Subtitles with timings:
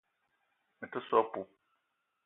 [0.79, 1.49] Me te so a poup.